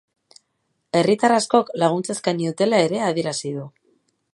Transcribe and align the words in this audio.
Herritar 1.01 1.35
askok 1.37 1.71
laguntza 1.83 2.17
eskaini 2.17 2.51
dutela 2.51 2.81
ere 2.91 3.05
adierazi 3.13 3.59
du. 3.61 3.73